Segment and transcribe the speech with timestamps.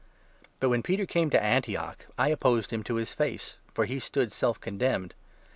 [0.59, 3.57] But, when Peter came to Antioch, I n to Peter, opposed him to his face;
[3.71, 5.13] for he stood self con demned.